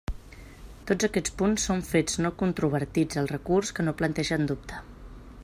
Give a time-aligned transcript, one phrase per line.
[0.91, 4.83] Tots aquests punts són fets no controvertits al recurs que no plantegen dubte.